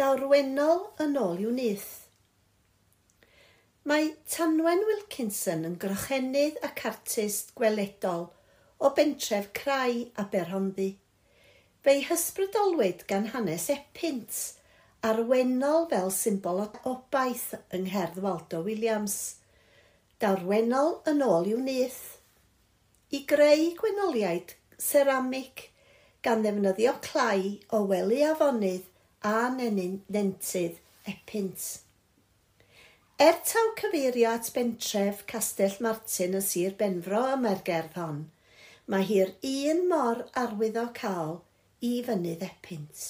[0.00, 1.88] darwenol yn ôl i'w nyth.
[3.88, 8.28] Mae Tanwen Wilkinson yn grochennydd ac artist gweledol
[8.78, 10.92] o bentref Crai a Berhonddi.
[11.82, 14.38] Fe'i hysbrydolwyd gan hanes epynt,
[15.08, 19.18] arwennol fel symbol o obaith yng Ngherdd Waldo Williams–
[20.22, 21.98] darwennol yn ôl i'w nyth.
[23.14, 25.68] I greu gwenoliaid ceramig
[26.26, 28.88] gan ddefnyddio clai o wely afonydd
[29.20, 30.78] a nentydd
[31.10, 31.62] epynt.
[33.18, 38.20] Er taw cyfeirio at bentref Castell Martin y Sir Benfro y Mergerdd hon,
[38.86, 41.40] mae hi'r un mor arwyddo cael
[41.82, 43.08] i fynydd epynt.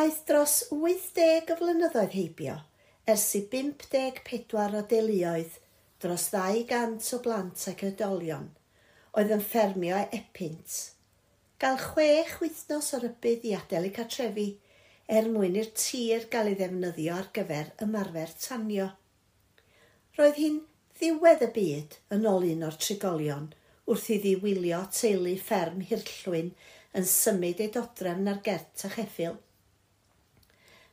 [0.00, 2.56] Aeth dros 80 o flynyddoedd heibio,
[3.04, 5.60] ers i 54 o deuluoedd
[6.00, 8.48] dros 200 o blant ac oedolion,
[9.12, 10.95] oedd yn ffermio epynt
[11.62, 14.46] gael chwech wythnos o rybydd i adael eu cartrefi
[15.18, 18.88] er mwyn i'r tir gael ei ddefnyddio ar gyfer ymarfer tanio.
[20.18, 20.58] Roedd hi'n
[20.98, 23.48] ddiwedd y byd yn ôl un o'r trigolion
[23.88, 26.52] wrth iddi wylio teulu fferm Hirllwyn
[27.00, 29.40] yn symud ei dodrefn ar gert a cheffil.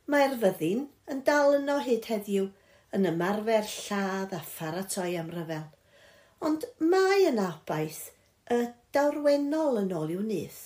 [0.08, 2.48] Mae'r fyddin yn dal yno hyd heddiw
[2.96, 5.68] yn ymarfer lladd a pharatoi am ryfel,
[6.40, 8.04] ond mae yna obaith
[8.52, 8.56] y
[8.92, 10.64] darwennol yn ôl i'w nyth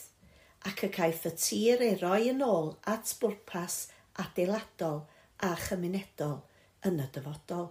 [0.67, 3.77] ac y caiff y tir ei roi yn ôl at bwrpas
[4.19, 5.05] adeiladol
[5.47, 6.41] a chymunedol
[6.89, 7.69] yn y dyfodol.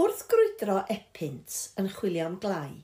[0.00, 2.80] Wrth grwydro epynt yn chwilio am glai,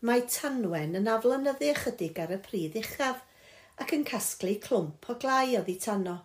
[0.00, 3.20] mae Tanwen yn aflonyddu ychydig ar y pryd uchaf
[3.84, 6.22] ac yn casglu clwmp o glai oddi tano.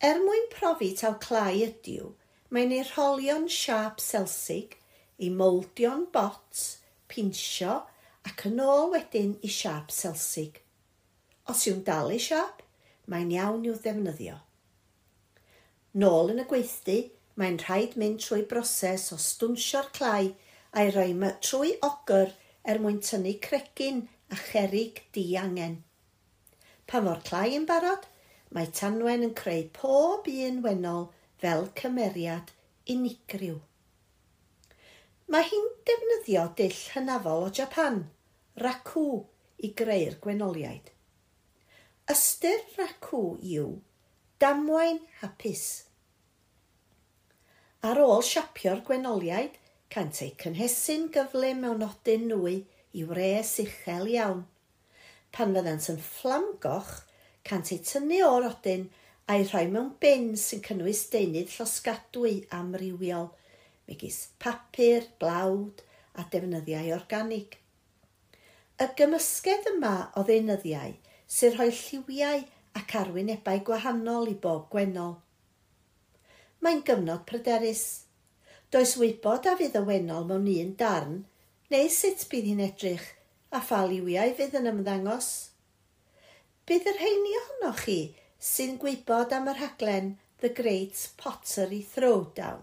[0.00, 2.14] Er mwyn profi taw clai ydyw,
[2.54, 4.78] mae'n ei rholion siap selsig–
[5.18, 6.64] i moldio'n bot,
[7.10, 7.80] pinsio
[8.28, 10.60] ac yn ôl wedyn i siarp selsig.
[11.48, 12.62] Os yw'n dal i siarp,
[13.08, 14.36] mae'n iawn i'w ddefnyddio.
[15.98, 16.98] Nôl yn y gweithdy,
[17.40, 20.34] mae'n rhaid mynd trwy broses o stwnsio'r clai
[20.76, 21.10] a'i roi
[21.46, 22.34] trwy ogr
[22.68, 25.78] er mwyn tynnu cregin a cherig diangen.
[26.86, 28.04] Pan fo'r clai yn barod,
[28.52, 31.08] mae Tanwen yn creu pob un wennol
[31.40, 32.52] fel cymeriad
[32.94, 33.58] unigryw.
[35.28, 37.98] Mae hi'n defnyddio dill hynafol o Japan,
[38.62, 39.02] racw,
[39.60, 40.86] i greu'r gwenoliaid.
[42.08, 43.66] Ystyr racw yw
[44.40, 45.64] damwain hapus.
[47.84, 49.58] Ar ôl siapio'r gwenoliaid,
[49.92, 52.54] cant ei cynhesu'n gyflym mewn nodyn nwy
[52.96, 54.40] i wres uchel iawn.
[55.28, 56.94] Pan fyddant yn fflamgoch,
[57.44, 58.88] cant ei tynnu o'r odyn
[59.28, 63.28] a'i rhoi mewn bin sy'n cynnwys deunydd llosgadwy amrywiol–
[63.88, 65.82] megis papur, blawd
[66.18, 67.56] a defnyddiau organig.
[68.78, 70.94] Y gymysgedd yma o ddeunyddiau
[71.28, 72.44] sy'n rhoi lliwiau
[72.78, 75.16] ac arwynebau gwahanol i bob gwennol.
[76.62, 77.84] Mae'n gyfnod pryderus.
[78.70, 81.20] Does wybod a fydd y wennol mewn un darn,
[81.72, 83.06] neu sut bydd hi'n edrych,
[83.50, 85.28] a pha liwiau fydd yn ymddangos.
[86.68, 88.00] Bydd yr heini ohonoch chi
[88.38, 92.60] sy'n gwybod am y rhaglen The Great Pottery Throwdown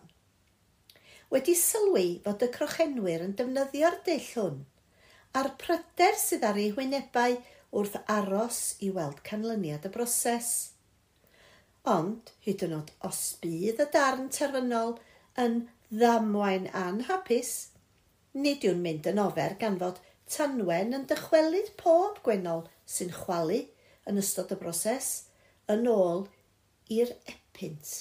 [1.33, 4.63] wedi sylwi fod y crochenwyr yn defnyddio'r dull hwn
[5.35, 7.35] a'r pryder sydd ar ei hwynebau
[7.75, 10.51] wrth aros i weld canlyniad y broses.
[11.91, 14.95] Ond, hyd yn oed os bydd y darn terfynol
[15.43, 15.57] yn
[15.91, 17.51] ddamwain anhapus,
[18.39, 19.99] nid yw'n mynd yn ofer gan fod
[20.31, 22.63] tanwen yn dychwelyd pob gwennol
[22.95, 23.61] sy'n chwalu
[24.09, 25.11] yn ystod y broses
[25.71, 26.25] yn ôl
[26.95, 27.91] i'r epynt.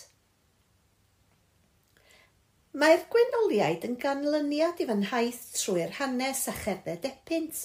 [2.74, 7.60] Mae'r gwenoliaid yn ganlyniad i fy nhaith trwy'r hanes a cherdded epynt,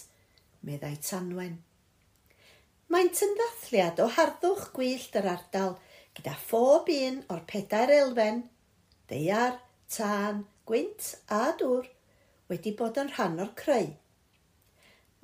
[0.62, 1.56] meddai Tanwen.
[2.94, 5.74] Mae'n yn ddathliad o harddwch gwyllt yr ardal
[6.20, 8.44] gyda phob un o'r pedair elfen,
[9.10, 9.58] deiar,
[9.90, 11.10] tân, gwynt
[11.40, 11.90] a dŵr
[12.54, 13.90] wedi bod yn rhan o'r creu.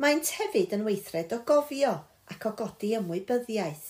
[0.01, 1.93] Maent hefyd yn weithred o gofio
[2.33, 3.85] ac o godi ymwybyddiaeth.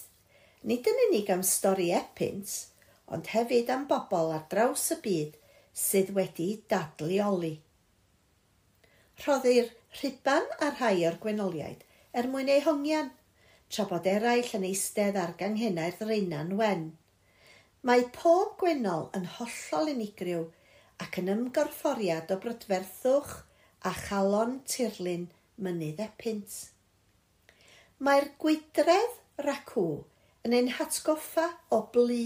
[0.67, 2.59] Nid yn unig am stori epynt,
[3.08, 5.41] ond hefyd am bobl ar draws y byd–
[5.75, 7.53] sydd wedi dadleoli.
[9.19, 11.81] Rhoddir rhiban ar rhai o'r gwenoliaid
[12.16, 13.09] er mwyn ei hongian,
[13.67, 16.85] tra bod eraill yn eistedd ar ganghennau'r ddreuna'n wen.
[17.83, 20.45] Mae pob gwenol yn hollol unigryw
[21.03, 23.35] ac yn ymgorfforiad o brydferthwch
[23.89, 25.28] a chalon tirlun
[25.59, 26.55] mynydd epynt.
[27.99, 29.85] Mae'r gwydredd racw
[30.47, 32.23] yn ein hatgoffa o blu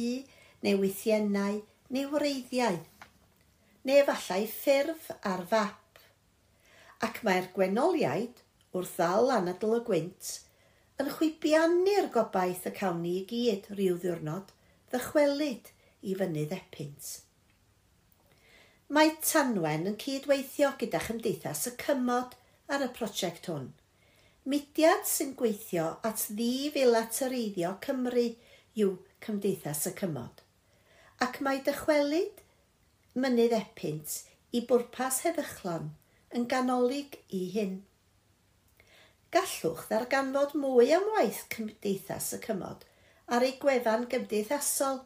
[0.66, 2.82] neu weithiennau neu wreiddiau–
[3.88, 6.04] neu efallai ffurf ar fap.
[7.06, 8.44] Ac mae'r gwenoliaid,
[8.76, 10.32] wrth ddal anadl y gwynt,
[11.00, 14.52] yn chwibiannu'r gobaith y cawn ni i gyd rhyw ddiwrnod
[14.92, 15.72] ddychwelyd
[16.02, 17.10] i fynydd epynt.
[18.90, 22.36] Mae Tanwen yn cydweithio gyda chymdeithas y cymod
[22.74, 23.70] ar y prosiect hwn.
[24.50, 27.04] Mudiad sy'n gweithio at ddifila
[27.86, 28.26] Cymru
[28.82, 30.42] yw Cymdeithas y Cymod.
[31.22, 32.42] Ac mae dychwelyd
[33.18, 34.20] mynydd epynt
[34.54, 35.90] i bwrpas heddychlon
[36.36, 37.76] yn ganolig i hyn.
[39.34, 42.82] Gallwch ddarganfod mwy am waith Cymdeithas y Cymod
[43.30, 44.98] ar ei gwefan gymdeithasol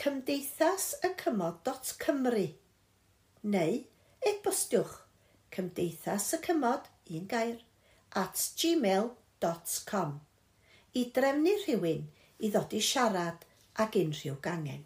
[0.00, 2.46] cymdeithasacymod.cymru
[3.54, 3.74] neu
[4.30, 4.94] e-bostiwch
[5.56, 6.84] cymdeithasacymod
[7.18, 7.58] un gair
[8.22, 10.10] at gmail.com
[11.00, 12.04] i drefnu rhywun
[12.38, 13.38] i ddod i siarad
[13.84, 14.82] ag unrhyw gangen.